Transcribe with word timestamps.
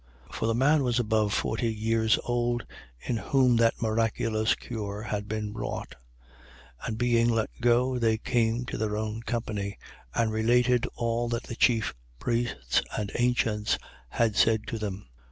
4:22. 0.29 0.33
For 0.33 0.45
the 0.47 0.55
man 0.55 0.81
was 0.81 0.97
above 0.99 1.31
forty 1.31 1.71
years 1.71 2.17
old, 2.23 2.65
in 3.01 3.17
whom 3.17 3.57
that 3.57 3.79
miraculous 3.79 4.55
cure 4.55 5.03
had 5.03 5.27
been 5.27 5.53
wrought. 5.53 5.93
4:23. 6.85 6.87
And 6.87 6.97
being 6.97 7.29
let 7.29 7.51
go, 7.61 7.99
they 7.99 8.17
came 8.17 8.65
to 8.65 8.79
their 8.79 8.97
own 8.97 9.21
company 9.21 9.77
and 10.15 10.31
related 10.31 10.87
all 10.95 11.29
that 11.29 11.43
the 11.43 11.55
chief 11.55 11.93
priests 12.17 12.81
and 12.97 13.11
ancients 13.19 13.77
had 14.09 14.35
said 14.35 14.65
to 14.69 14.79
them. 14.79 15.05